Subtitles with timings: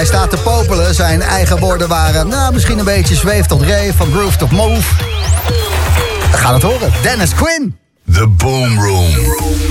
[0.00, 0.94] Hij staat te popelen.
[0.94, 4.94] Zijn eigen woorden waren nou, misschien een beetje zweef tot rave, van groove tot move.
[6.30, 6.92] We gaan het horen.
[7.02, 7.78] Dennis Quinn.
[8.12, 9.69] The Boom Room.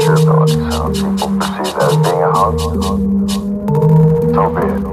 [0.00, 2.60] future, but so people perceive as being a hug,
[4.34, 4.89] so be it.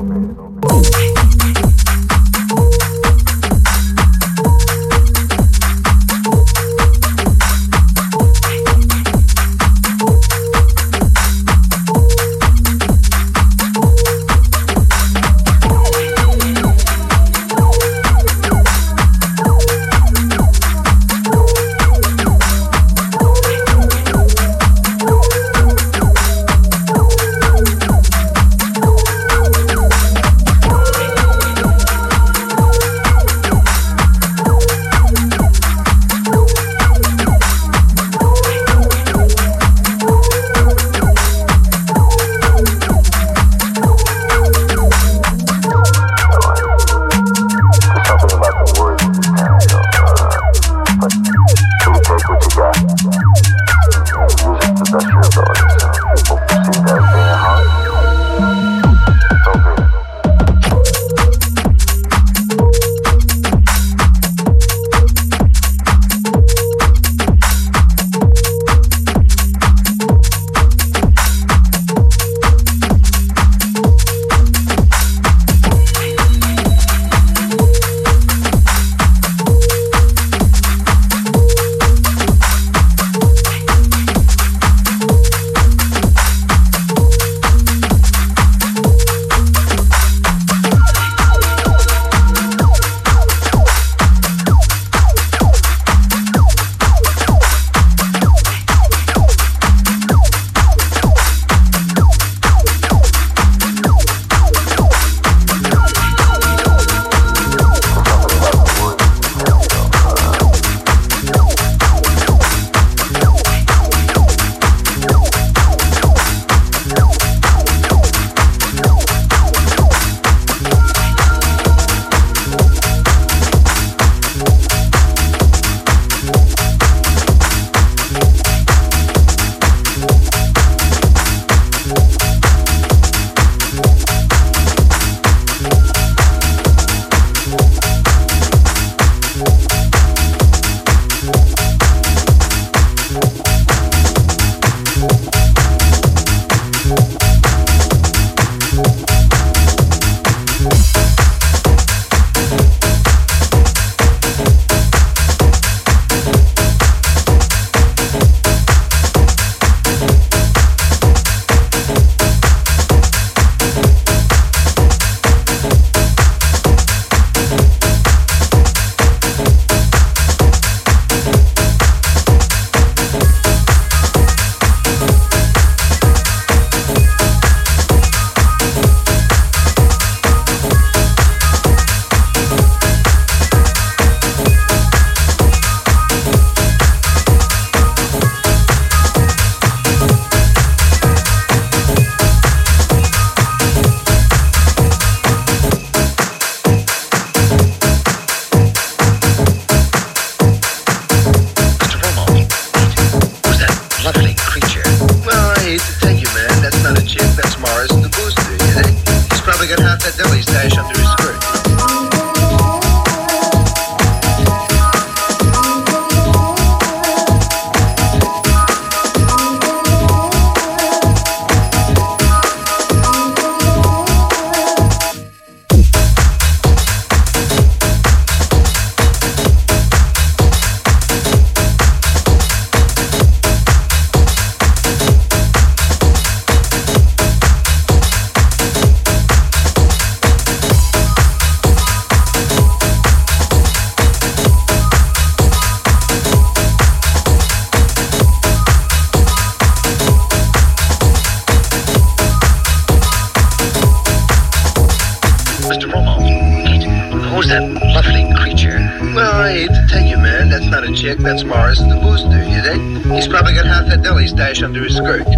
[264.67, 265.37] under his skirt.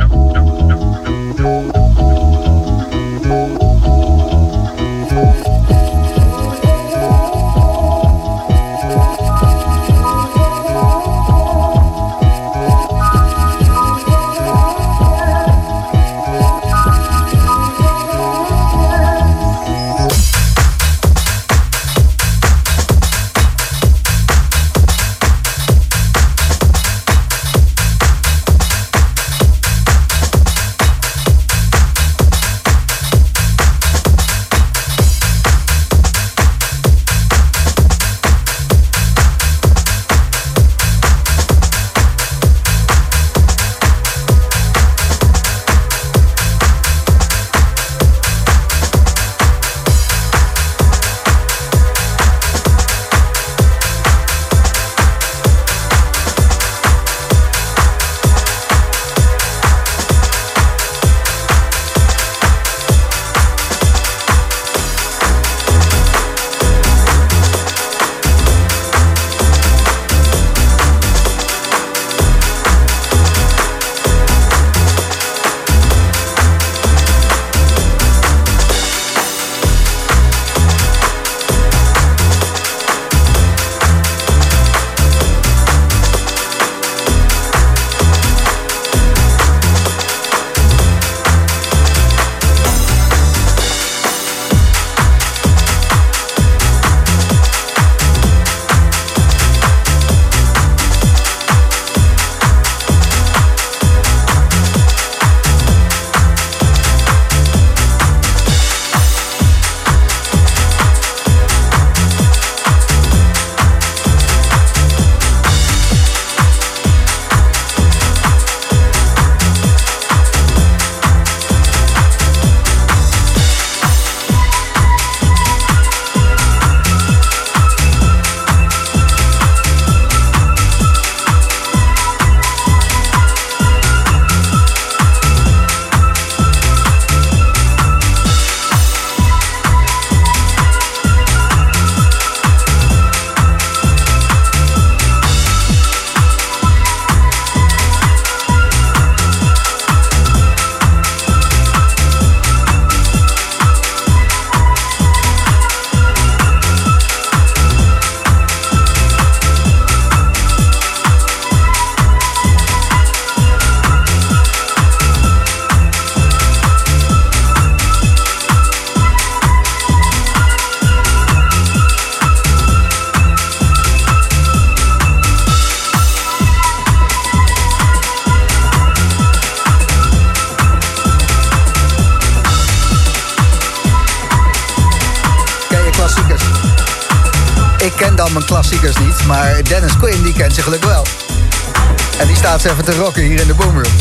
[192.70, 193.94] Even te rocken hier in de Boomroom.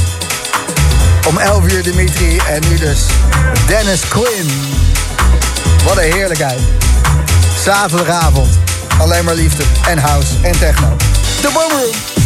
[1.26, 3.06] Om 11 uur Dimitri en nu dus
[3.66, 4.50] Dennis Quinn.
[5.84, 6.60] Wat een heerlijkheid.
[7.64, 8.58] Zaterdagavond.
[8.98, 10.96] Alleen maar liefde en house en techno.
[11.40, 12.17] De Boomroom.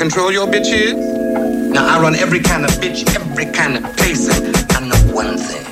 [0.00, 0.94] Control your bitches.
[1.72, 5.36] Now I run every kind of bitch, every kind of place, and I know one
[5.36, 5.66] thing.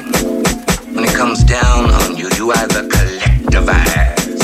[0.95, 4.39] When it comes down on you, you either collectivize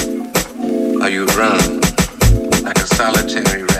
[1.02, 1.80] or you run
[2.64, 3.73] like a solitary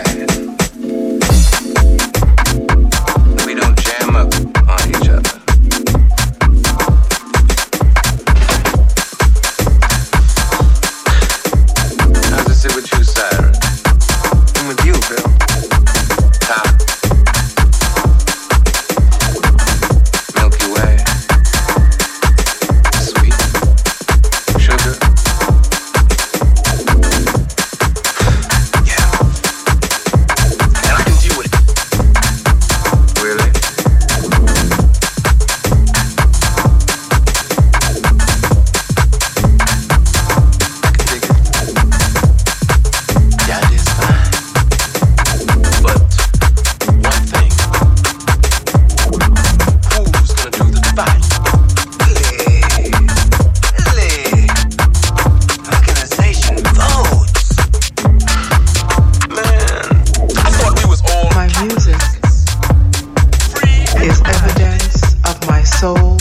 [65.85, 66.14] soul.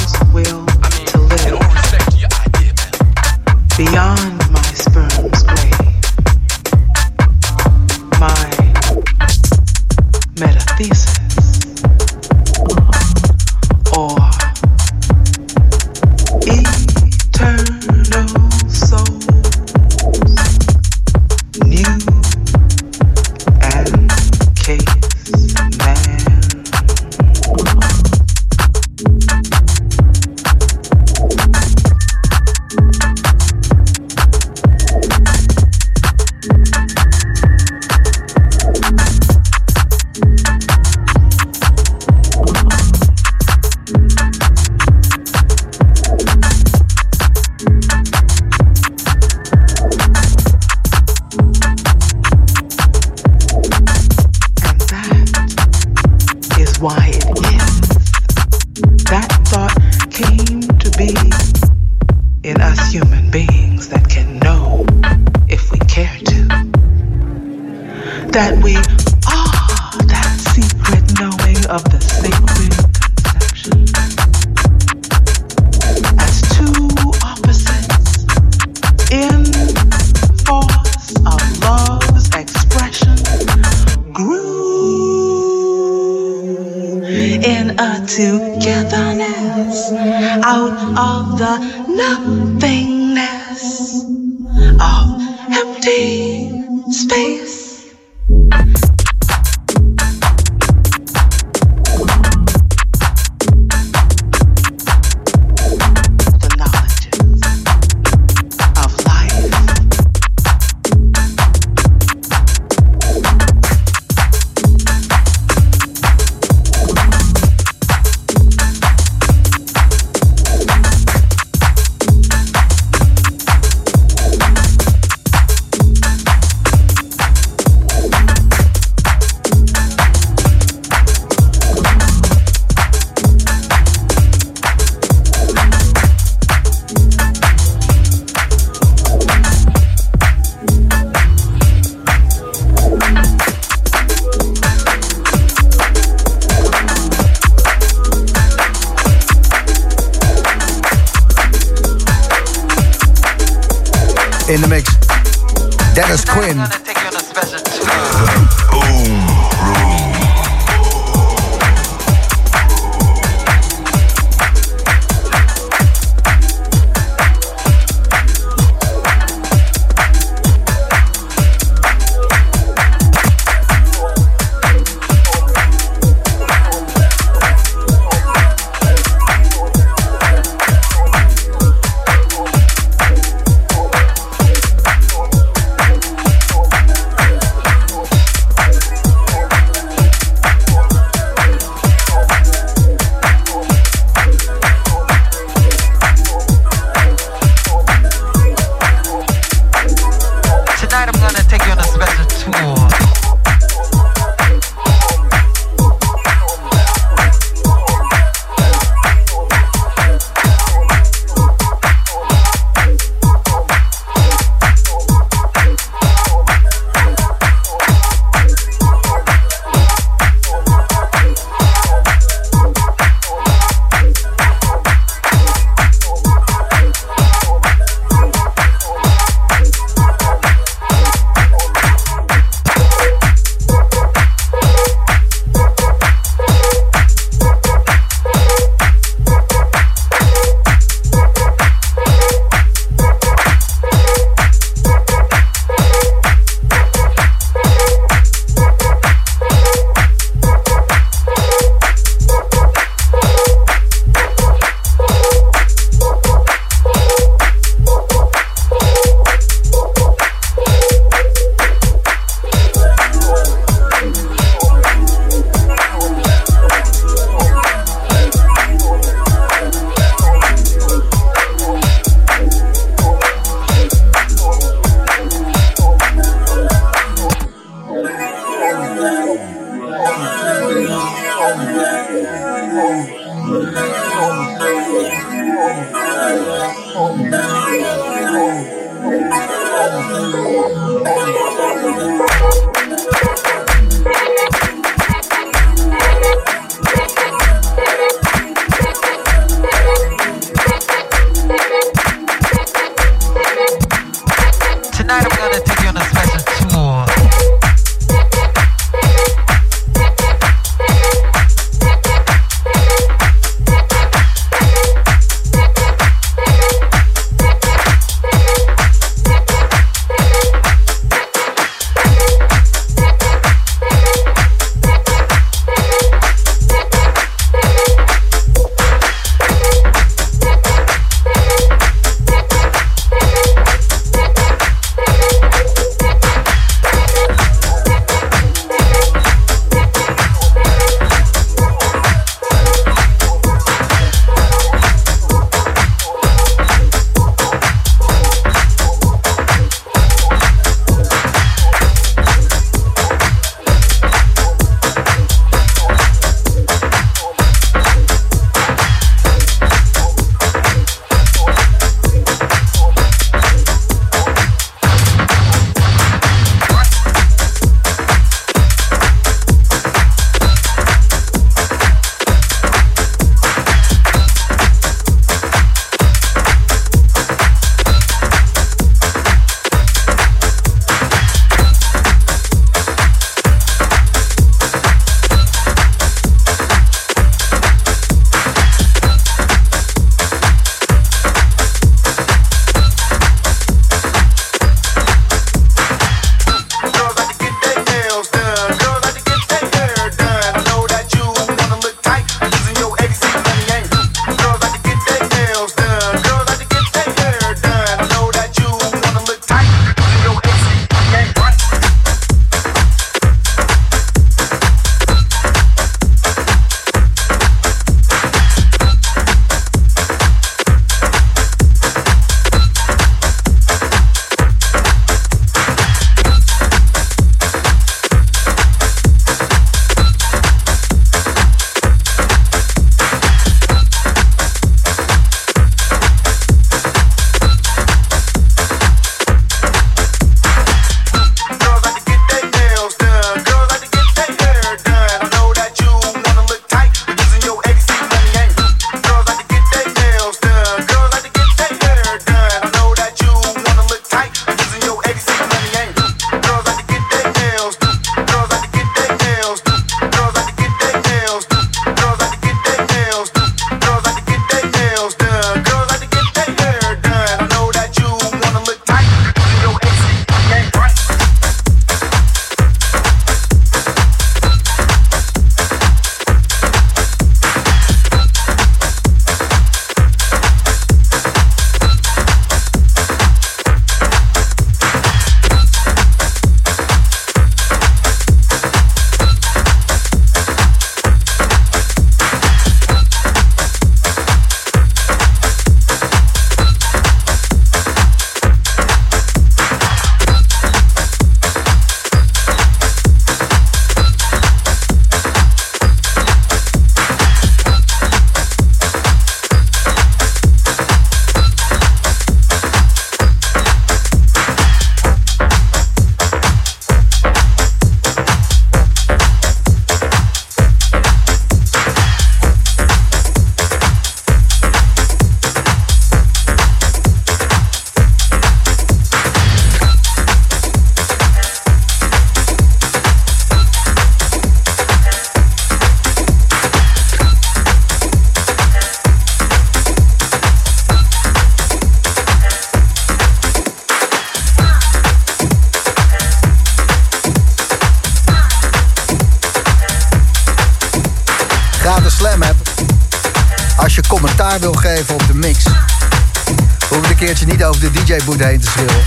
[558.19, 559.07] DJ-boot heen te schreeuwen.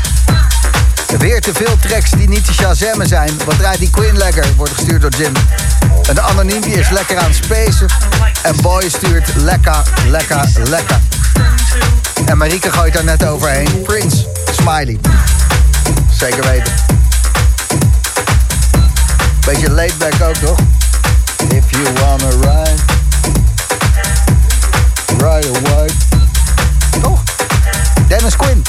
[1.18, 3.32] Weer te veel tracks die niet te shazammen zijn.
[3.46, 4.46] Wat draait die Queen lekker?
[4.56, 5.34] Wordt gestuurd door Jim.
[6.10, 7.88] Een anoniempje is lekker aan spacen.
[8.42, 11.00] En Boy stuurt lekker, lekker, lekker.
[12.26, 13.82] En Marieke gooit daar net overheen.
[13.82, 15.00] Prince, smiley.
[16.12, 16.74] Zeker weten.
[19.46, 20.60] Beetje laid back ook, toch?
[21.50, 22.82] If you wanna ride,
[25.18, 25.90] ride away.
[27.02, 27.20] Toch?
[28.08, 28.64] Dennis Quinn,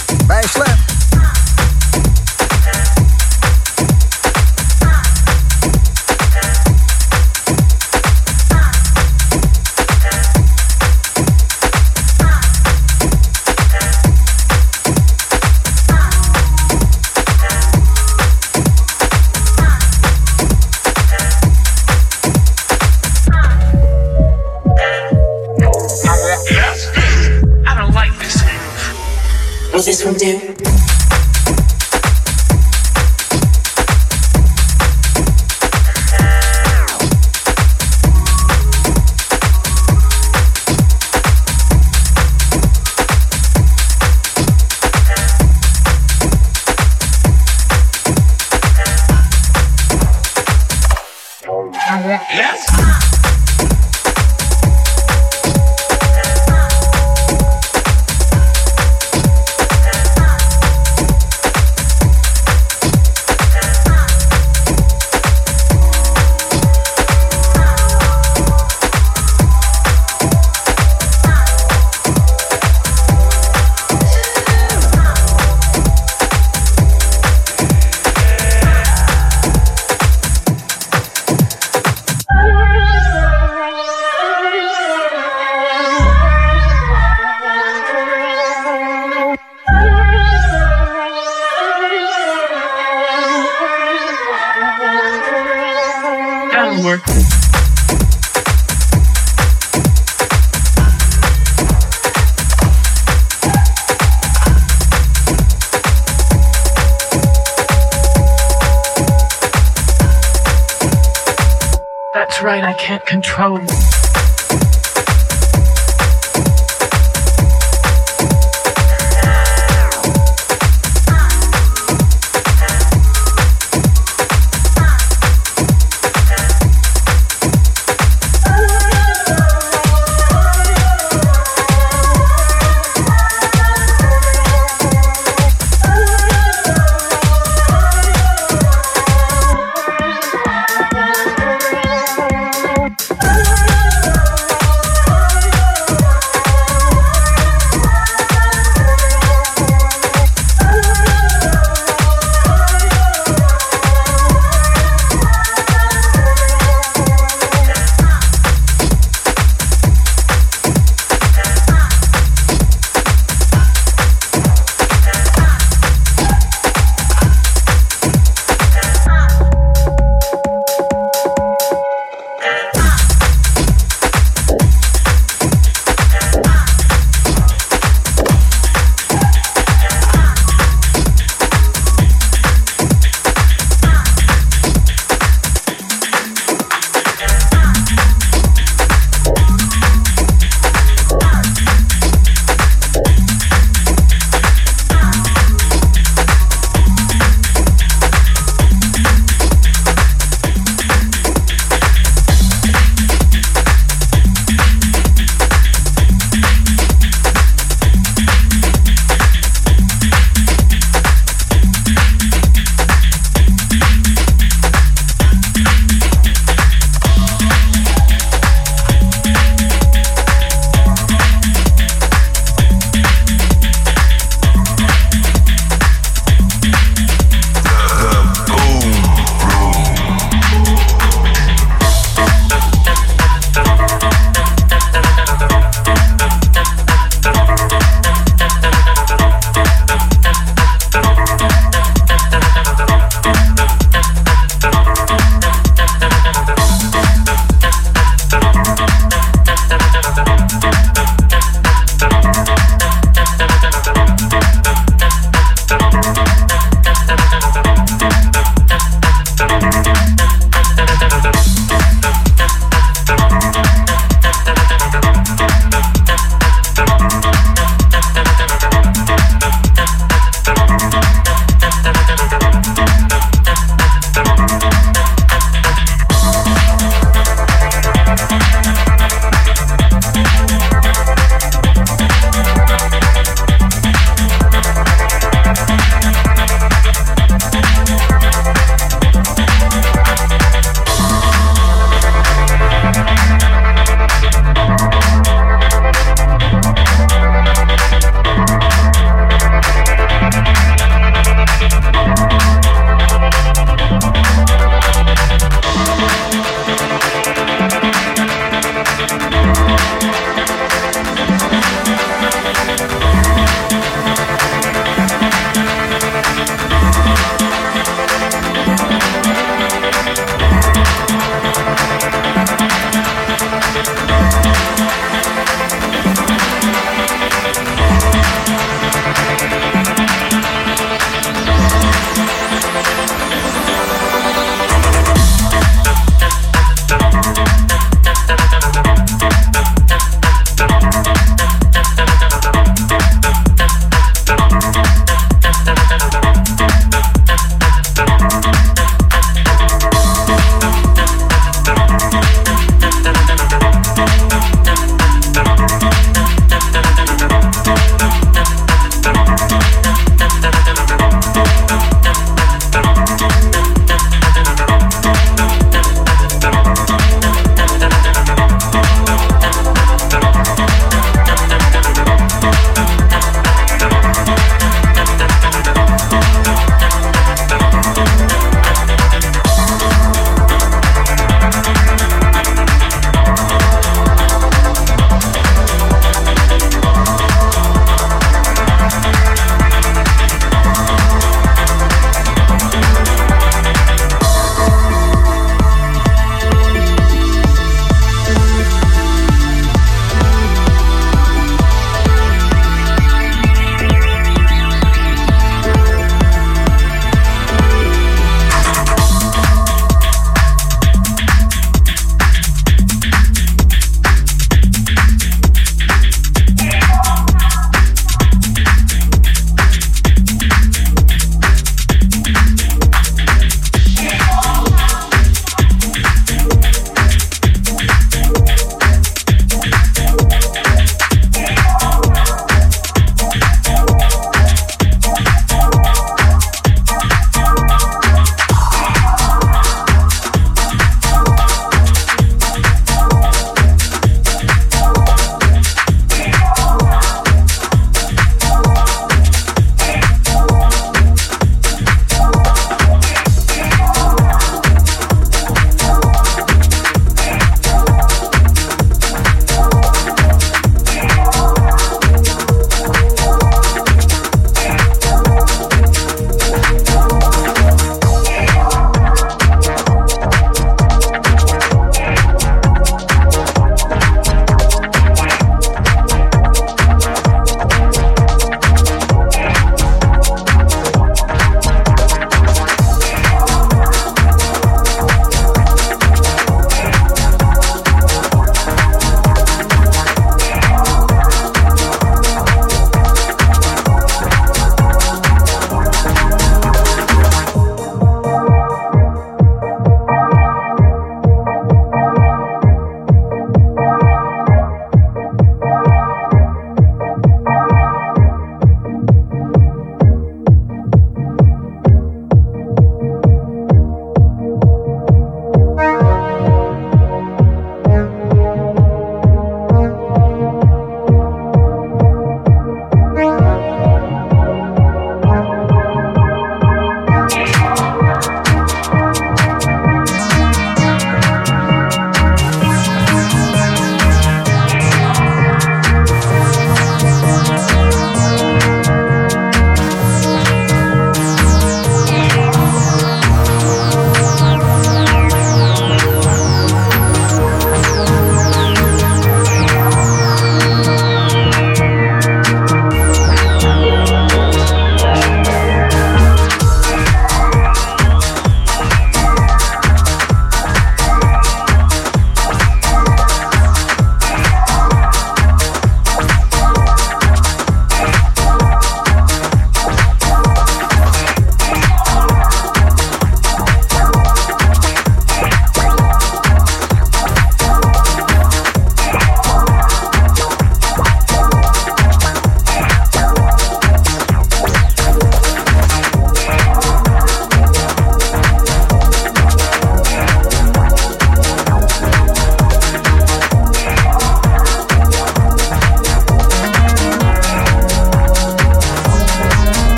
[29.89, 30.47] this one do?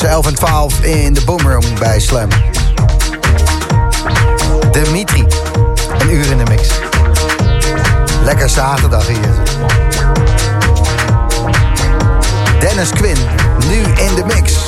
[0.00, 2.28] Van 12 in de Boomroom bij Slam.
[4.70, 5.26] Dimitri,
[5.98, 6.68] een uur in de mix.
[8.24, 9.32] Lekker zaterdag hier.
[12.60, 13.18] Dennis Quinn,
[13.68, 14.64] nu in de mix.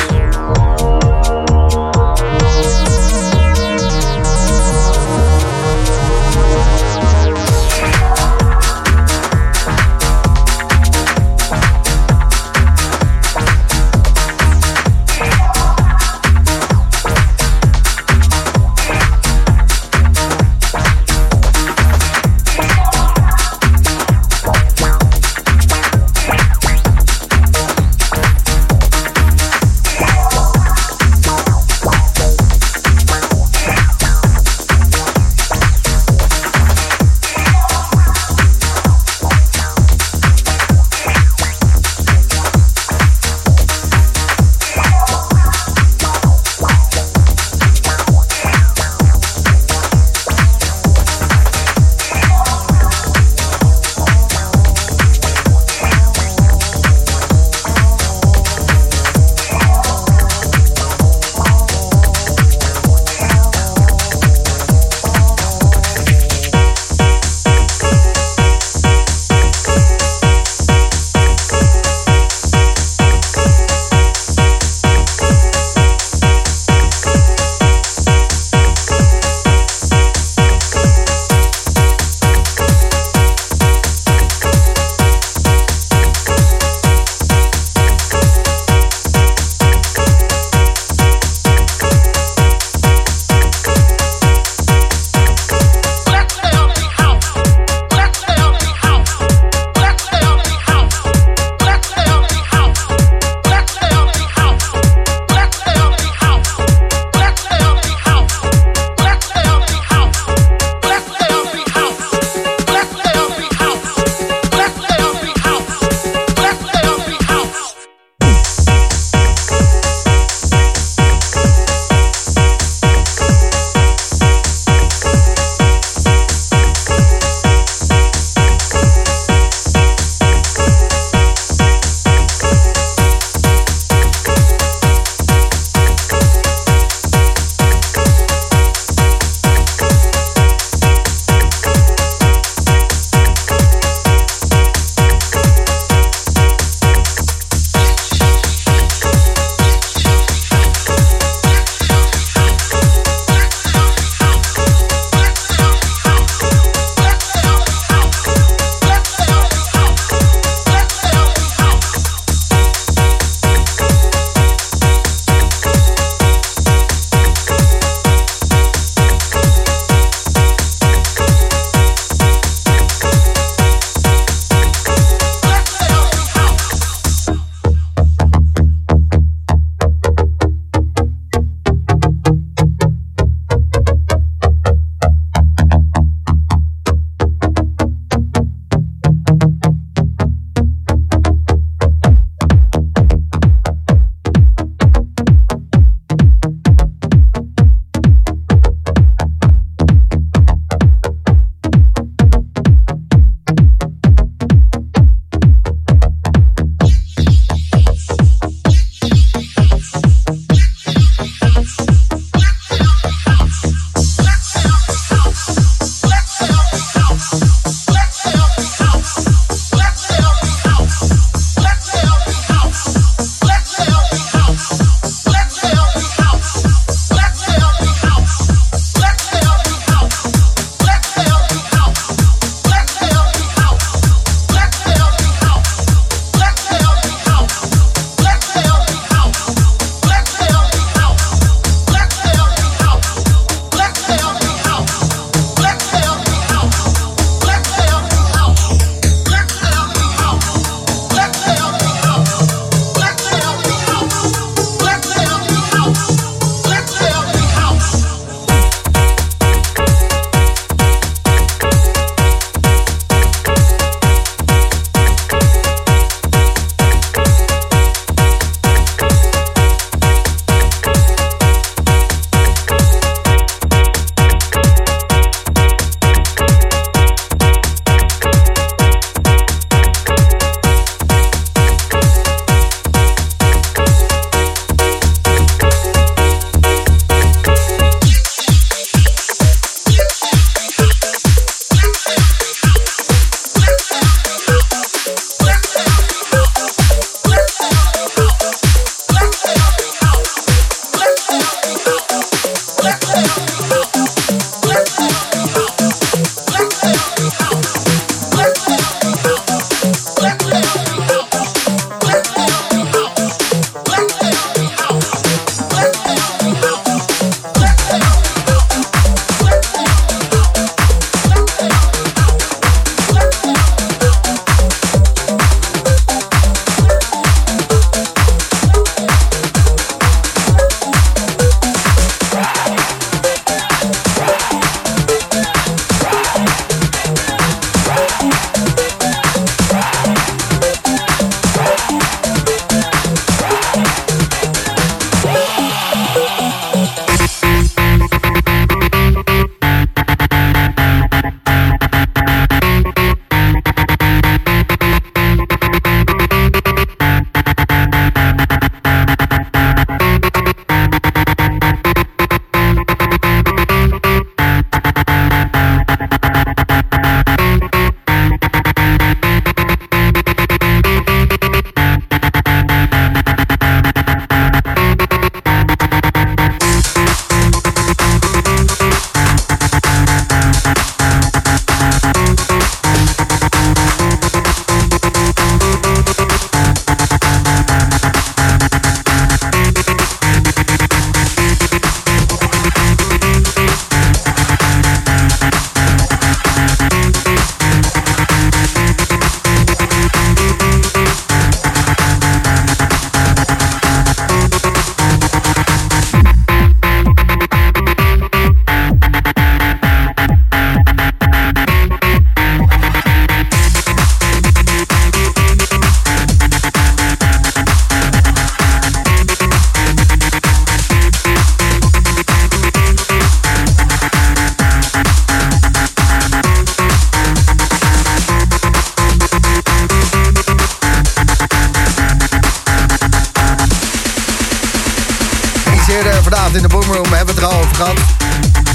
[437.84, 437.98] Gehad.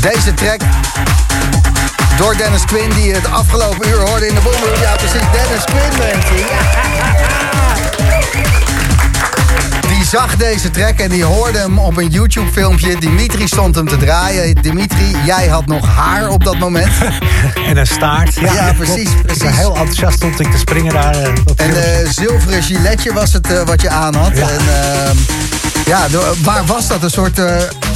[0.02, 0.60] Deze track
[2.18, 4.82] door Dennis Quinn, die het afgelopen uur hoorde in de Boomroom.
[4.82, 6.48] Ja, precies, Dennis Quinn, mensen.
[9.88, 12.98] Die zag deze track en die hoorde hem op een YouTube-filmpje.
[13.00, 14.56] Dimitri stond hem te draaien.
[14.56, 16.92] Dimitri, jij had nog haar op dat moment.
[17.70, 18.34] En een staart.
[18.36, 19.22] Ja, precies, klopt.
[19.22, 19.42] precies.
[19.44, 21.16] Ik was heel enthousiast stond ik te springen daar.
[21.16, 24.32] eh, En een zilveren giletje was het eh, wat je aan had.
[24.38, 24.50] Ja.
[24.50, 25.16] En, ehm,
[25.90, 26.08] ja,
[26.44, 27.04] waar was dat?
[27.04, 27.56] Een soort eh,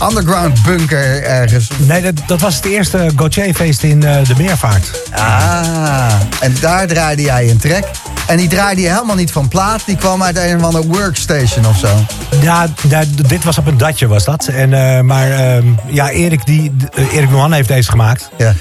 [0.09, 1.67] underground bunker ergens?
[1.77, 5.01] Nee, dat, dat was het eerste Gauthier-feest in eh, de Meervaart.
[5.11, 7.83] Ah, en daar draaide jij een track.
[8.27, 9.81] En die draaide je helemaal niet van plaat.
[9.85, 12.05] Die kwam uit een of andere workstation of zo.
[12.41, 14.47] Ja, ja, dit was op een datje was dat.
[14.47, 16.75] En, eh, maar ehm, ja, Erik, die,
[17.11, 18.29] Erik Nohan heeft deze gemaakt.
[18.37, 18.53] Ja.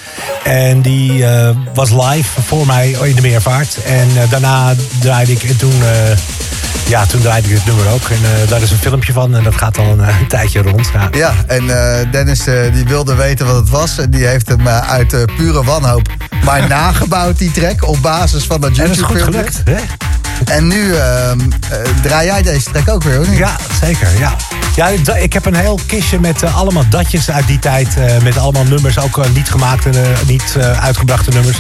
[0.45, 1.24] En die
[1.74, 3.83] was live voor mij in de Meervaart.
[3.85, 5.83] En daarna draaide ik en toen...
[6.89, 8.09] ja, toen draaide ik het nummer ook.
[8.09, 10.62] En eh, daar is een filmpje van en dat gaat al een, eh, een tijdje
[10.62, 10.91] rond.
[10.93, 11.09] Ja.
[11.12, 11.70] Ja, en
[12.01, 12.41] eh, Dennis
[12.72, 13.99] die wilde weten wat het was.
[13.99, 16.09] En die heeft hem uit pure wanhoop
[16.45, 17.89] maar nagebouwd, die track.
[17.89, 19.61] Op basis van dat En dat is goed gelukt.
[19.64, 19.76] Hè?
[20.45, 23.39] En nu ehm, eh, draai jij deze track ook weer, hoor niet?
[23.39, 24.09] Ja, zeker.
[24.18, 24.37] Ja.
[24.76, 27.89] Ja, ik- heb een heel kistje met allemaal datjes uit die tijd.
[28.22, 29.91] met allemaal nummers, ook niet gemaakte,
[30.26, 31.57] niet uitgebrachte nummers.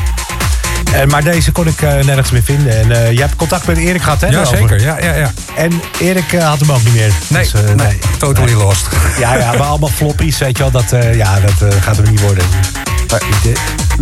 [0.92, 2.78] En, maar deze kon ik eh, nergens meer vinden.
[2.80, 4.26] En eh, je hebt contact met Erik gehad, hè?
[4.26, 4.58] Ja, daarover?
[4.58, 4.80] zeker.
[4.80, 5.32] Ja, ja, ja.
[5.56, 7.12] En Erik eh, had hem ook niet meer.
[7.28, 8.86] Nee, Dus, eh, nee, totally lost.
[9.18, 10.72] Ja, ja, maar allemaal floppies, weet je wel.
[10.72, 12.44] Dat, eh, ja, dat eh, gaat hem niet worden.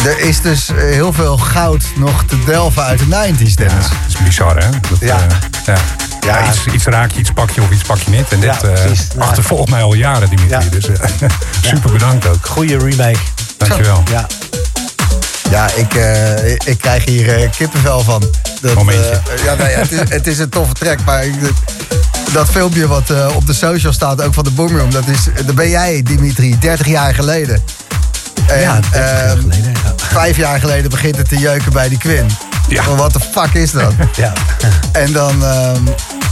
[0.04, 3.84] Er is dus eh, heel veel goud nog te delven uit de 90s, Ja, Dennis.
[3.88, 4.70] dat is bizar, hè?
[4.70, 5.16] Dat, Ja.
[5.16, 5.22] eh,
[5.66, 5.74] ja.
[6.20, 6.48] Ja, Ja.
[6.48, 8.28] iets, iets raak je, iets pak je of iets pak je niet.
[8.28, 8.84] En Ja, dit eh.
[9.16, 9.22] Ja.
[9.26, 10.48] achtervolgt mij al jaren, Dimitri.
[10.48, 10.62] Ja.
[10.70, 11.08] Dus eh,
[11.70, 12.46] super bedankt ook.
[12.46, 13.18] Goeie remake.
[13.56, 14.02] Dankjewel.
[14.10, 14.26] Ja.
[15.50, 18.24] Ja, ik, eh, ik krijg hier eh, kippenvel van.
[18.60, 19.20] Dat, Momentje.
[19.36, 21.34] eh, ja, nee, het, is, het is een toffe track, maar ik,
[22.32, 25.54] dat filmpje wat eh, op de social staat, ook van de Boomroom, dat is, daar
[25.54, 27.62] ben jij, Dimitri, 30 jaar geleden.
[28.46, 29.72] En, ja, 30 jaar ehm, geleden.
[29.72, 29.92] Ja.
[29.96, 32.26] Vijf jaar geleden begint het te jeuken bij die Quinn.
[32.68, 32.94] Ja.
[32.94, 33.92] Wat de fuck is dat?
[34.16, 34.32] ja.
[34.92, 35.82] en dan ehm,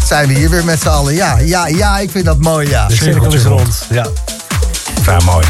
[0.06, 1.14] zijn we hier weer met z'n allen.
[1.14, 2.86] Ja, ja, ja, ik vind dat mooi, ja.
[2.86, 3.84] De cirkel is rond.
[3.90, 4.06] Ja.
[5.06, 5.46] Ja, mooi.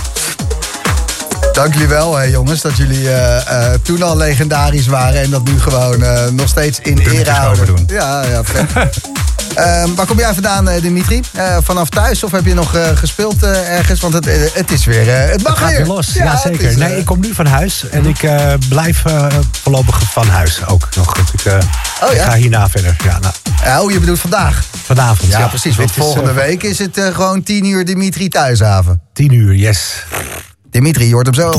[1.58, 5.20] Dank jullie wel, hè, jongens, dat jullie eh, eh, toen al legendarisch waren...
[5.22, 7.62] en dat nu gewoon eh, nog steeds in ere houden.
[7.62, 7.84] overdoen.
[7.96, 8.66] Ja, ja, vet.
[9.54, 11.20] Ehm, waar kom jij vandaan, Dimitri?
[11.32, 14.00] Eh, vanaf thuis of heb je nog eh, gespeeld ergens?
[14.00, 15.08] Want het, het is weer...
[15.14, 16.68] eh, het mag Het gaat weer los, ja, zeker.
[16.68, 19.26] is, nee, ik kom nu van huis en ik eh, blijf eh,
[19.62, 21.16] voorlopig van huis ook nog.
[21.32, 21.54] Ik, eh,
[22.02, 22.24] Oh, ja?
[22.24, 22.96] ik ga hierna verder.
[23.04, 24.62] Ja, nou, Oh, je bedoelt vandaag?
[24.84, 25.32] vanavond.
[25.32, 25.76] Ja, Ja, precies.
[25.76, 29.02] Want is, volgende week is het gewoon 10 uur Dimitri thuishaven.
[29.12, 30.04] Tien uur, yes.
[30.70, 31.58] Dimitri, je hoort hem zo.